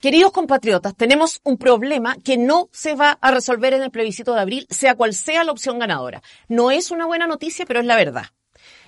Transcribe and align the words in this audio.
Queridos 0.00 0.32
compatriotas, 0.32 0.96
tenemos 0.96 1.42
un 1.44 1.58
problema 1.58 2.16
que 2.24 2.38
no 2.38 2.70
se 2.72 2.94
va 2.94 3.18
a 3.20 3.30
resolver 3.32 3.74
en 3.74 3.82
el 3.82 3.90
plebiscito 3.90 4.32
de 4.32 4.40
abril, 4.40 4.66
sea 4.70 4.94
cual 4.94 5.12
sea 5.12 5.44
la 5.44 5.52
opción 5.52 5.78
ganadora. 5.78 6.22
No 6.48 6.70
es 6.70 6.90
una 6.90 7.04
buena 7.04 7.26
noticia, 7.26 7.66
pero 7.66 7.80
es 7.80 7.84
la 7.86 7.96
verdad. 7.96 8.24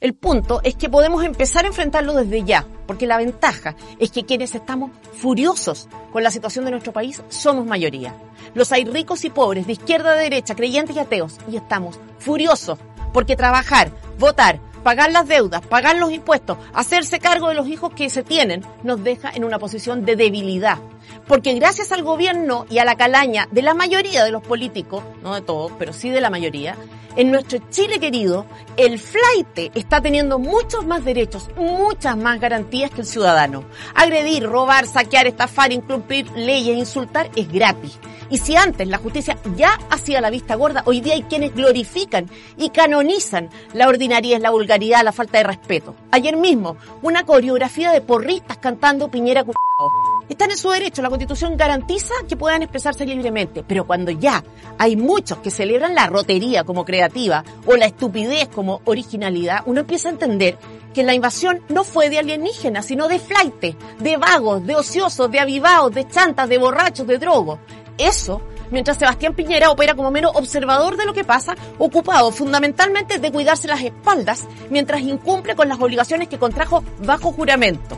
El 0.00 0.14
punto 0.14 0.60
es 0.64 0.74
que 0.74 0.88
podemos 0.88 1.22
empezar 1.22 1.64
a 1.64 1.68
enfrentarlo 1.68 2.12
desde 2.12 2.42
ya, 2.42 2.66
porque 2.88 3.06
la 3.06 3.18
ventaja 3.18 3.76
es 4.00 4.10
que 4.10 4.24
quienes 4.24 4.56
estamos 4.56 4.90
furiosos 5.12 5.88
con 6.10 6.24
la 6.24 6.32
situación 6.32 6.64
de 6.64 6.72
nuestro 6.72 6.92
país 6.92 7.22
somos 7.28 7.66
mayoría. 7.66 8.12
Los 8.54 8.72
hay 8.72 8.84
ricos 8.84 9.24
y 9.24 9.30
pobres, 9.30 9.68
de 9.68 9.74
izquierda 9.74 10.10
a 10.10 10.16
derecha, 10.16 10.56
creyentes 10.56 10.96
y 10.96 10.98
ateos, 10.98 11.38
y 11.48 11.56
estamos 11.56 12.00
furiosos 12.18 12.80
porque 13.12 13.36
trabajar, 13.36 13.92
votar, 14.18 14.58
pagar 14.82 15.12
las 15.12 15.28
deudas, 15.28 15.64
pagar 15.66 15.96
los 15.98 16.10
impuestos, 16.12 16.58
hacerse 16.74 17.20
cargo 17.20 17.48
de 17.48 17.54
los 17.54 17.68
hijos 17.68 17.92
que 17.94 18.10
se 18.10 18.24
tienen, 18.24 18.64
nos 18.82 19.04
deja 19.04 19.30
en 19.30 19.44
una 19.44 19.60
posición 19.60 20.04
de 20.04 20.16
debilidad. 20.16 20.78
Porque 21.26 21.54
gracias 21.54 21.92
al 21.92 22.02
gobierno 22.02 22.66
y 22.70 22.78
a 22.78 22.84
la 22.84 22.96
calaña 22.96 23.48
de 23.50 23.62
la 23.62 23.74
mayoría 23.74 24.24
de 24.24 24.30
los 24.30 24.42
políticos, 24.42 25.02
no 25.22 25.34
de 25.34 25.42
todos, 25.42 25.72
pero 25.78 25.92
sí 25.92 26.10
de 26.10 26.20
la 26.20 26.30
mayoría, 26.30 26.76
en 27.16 27.30
nuestro 27.30 27.58
Chile 27.70 27.98
querido, 27.98 28.44
el 28.76 28.98
flight 28.98 29.74
está 29.74 30.02
teniendo 30.02 30.38
muchos 30.38 30.84
más 30.84 31.02
derechos, 31.02 31.48
muchas 31.56 32.14
más 32.14 32.38
garantías 32.38 32.90
que 32.90 33.00
el 33.00 33.06
ciudadano. 33.06 33.64
Agredir, 33.94 34.44
robar, 34.44 34.86
saquear, 34.86 35.26
estafar, 35.26 35.72
incumplir 35.72 36.30
leyes, 36.32 36.76
insultar 36.76 37.30
es 37.34 37.50
gratis. 37.50 37.98
Y 38.28 38.36
si 38.36 38.56
antes 38.56 38.86
la 38.88 38.98
justicia 38.98 39.38
ya 39.56 39.78
hacía 39.88 40.20
la 40.20 40.28
vista 40.28 40.56
gorda, 40.56 40.82
hoy 40.84 41.00
día 41.00 41.14
hay 41.14 41.22
quienes 41.22 41.54
glorifican 41.54 42.28
y 42.58 42.68
canonizan 42.68 43.48
la 43.72 43.88
ordinariedad, 43.88 44.40
la 44.40 44.50
vulgaridad, 44.50 45.02
la 45.02 45.12
falta 45.12 45.38
de 45.38 45.44
respeto. 45.44 45.94
Ayer 46.10 46.36
mismo, 46.36 46.76
una 47.00 47.24
coreografía 47.24 47.92
de 47.92 48.02
porristas 48.02 48.58
cantando 48.58 49.08
Piñera 49.08 49.44
Están 50.28 50.50
en 50.50 50.56
su 50.56 50.70
derecho, 50.70 51.02
la 51.02 51.08
constitución 51.08 51.56
garantiza 51.56 52.12
que 52.28 52.36
puedan 52.36 52.62
expresarse 52.62 53.06
libremente, 53.06 53.62
pero 53.62 53.86
cuando 53.86 54.10
ya 54.10 54.42
hay 54.76 54.96
muchos 54.96 55.38
que 55.38 55.52
celebran 55.52 55.94
la 55.94 56.08
rotería 56.08 56.64
como 56.64 56.84
creativa 56.84 57.44
o 57.64 57.76
la 57.76 57.86
estupidez 57.86 58.48
como 58.48 58.80
originalidad, 58.86 59.60
uno 59.66 59.80
empieza 59.80 60.08
a 60.08 60.12
entender 60.12 60.58
que 60.92 61.04
la 61.04 61.14
invasión 61.14 61.60
no 61.68 61.84
fue 61.84 62.10
de 62.10 62.18
alienígenas, 62.18 62.86
sino 62.86 63.06
de 63.06 63.20
flight, 63.20 63.76
de 64.00 64.16
vagos, 64.16 64.66
de 64.66 64.74
ociosos, 64.74 65.30
de 65.30 65.38
avivados, 65.38 65.94
de 65.94 66.08
chantas, 66.08 66.48
de 66.48 66.58
borrachos, 66.58 67.06
de 67.06 67.18
drogos. 67.18 67.60
Eso 67.96 68.42
mientras 68.70 68.96
Sebastián 68.96 69.34
Piñera 69.34 69.70
opera 69.70 69.94
como 69.94 70.10
mero 70.10 70.30
observador 70.34 70.96
de 70.96 71.06
lo 71.06 71.14
que 71.14 71.22
pasa, 71.22 71.54
ocupado 71.78 72.32
fundamentalmente 72.32 73.20
de 73.20 73.30
cuidarse 73.30 73.68
las 73.68 73.82
espaldas 73.82 74.48
mientras 74.70 75.02
incumple 75.02 75.54
con 75.54 75.68
las 75.68 75.80
obligaciones 75.80 76.28
que 76.28 76.38
contrajo 76.38 76.82
bajo 77.04 77.30
juramento. 77.30 77.96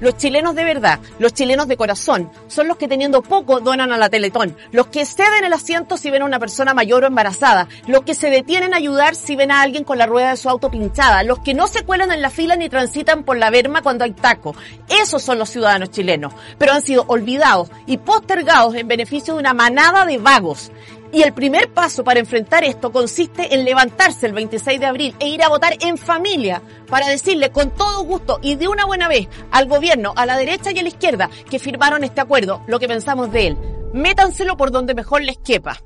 Los 0.00 0.16
chilenos 0.16 0.54
de 0.54 0.64
verdad, 0.64 1.00
los 1.18 1.34
chilenos 1.34 1.66
de 1.68 1.76
corazón, 1.76 2.30
son 2.46 2.68
los 2.68 2.76
que 2.76 2.88
teniendo 2.88 3.22
poco 3.22 3.60
donan 3.60 3.92
a 3.92 3.98
la 3.98 4.08
Teletón, 4.08 4.56
los 4.70 4.86
que 4.88 5.04
ceden 5.04 5.44
el 5.44 5.52
asiento 5.52 5.96
si 5.96 6.10
ven 6.10 6.22
a 6.22 6.26
una 6.26 6.38
persona 6.38 6.74
mayor 6.74 7.04
o 7.04 7.06
embarazada, 7.08 7.68
los 7.86 8.02
que 8.02 8.14
se 8.14 8.30
detienen 8.30 8.74
a 8.74 8.76
ayudar 8.76 9.14
si 9.14 9.34
ven 9.36 9.50
a 9.50 9.60
alguien 9.60 9.84
con 9.84 9.98
la 9.98 10.06
rueda 10.06 10.30
de 10.30 10.36
su 10.36 10.48
auto 10.48 10.70
pinchada, 10.70 11.22
los 11.22 11.40
que 11.40 11.54
no 11.54 11.66
se 11.66 11.84
cuelan 11.84 12.12
en 12.12 12.22
la 12.22 12.30
fila 12.30 12.56
ni 12.56 12.68
transitan 12.68 13.24
por 13.24 13.36
la 13.36 13.50
berma 13.50 13.82
cuando 13.82 14.04
hay 14.04 14.12
taco. 14.12 14.54
Esos 14.88 15.22
son 15.22 15.38
los 15.38 15.50
ciudadanos 15.50 15.90
chilenos, 15.90 16.32
pero 16.58 16.72
han 16.72 16.82
sido 16.82 17.04
olvidados 17.08 17.70
y 17.86 17.98
postergados 17.98 18.74
en 18.74 18.88
beneficio 18.88 19.34
de 19.34 19.40
una 19.40 19.54
manada 19.54 20.06
de 20.06 20.18
vagos 20.18 20.70
y 21.12 21.22
el 21.22 21.32
primer 21.32 21.72
paso 21.72 22.04
para 22.04 22.20
enfrentar 22.20 22.64
esto 22.64 22.92
consiste 22.92 23.54
en 23.54 23.64
levantarse 23.64 24.26
el 24.26 24.32
26 24.32 24.80
de 24.80 24.86
abril 24.86 25.14
e 25.18 25.28
ir 25.28 25.42
a 25.42 25.48
votar 25.48 25.76
en 25.80 25.96
familia 25.96 26.62
para 26.88 27.08
decirle 27.08 27.50
con 27.50 27.70
todo 27.70 28.04
gusto 28.04 28.38
y 28.42 28.56
de 28.56 28.68
una 28.68 28.84
buena 28.84 29.08
vez 29.08 29.28
al 29.50 29.66
gobierno, 29.66 30.12
a 30.16 30.26
la 30.26 30.36
derecha 30.36 30.70
y 30.70 30.78
a 30.78 30.82
la 30.82 30.88
izquierda 30.88 31.30
que 31.50 31.58
firmaron 31.58 32.04
este 32.04 32.20
acuerdo, 32.20 32.62
lo 32.66 32.78
que 32.78 32.88
pensamos 32.88 33.32
de 33.32 33.48
él. 33.48 33.58
Métanselo 33.92 34.56
por 34.56 34.70
donde 34.70 34.94
mejor 34.94 35.22
les 35.22 35.38
quepa. 35.38 35.78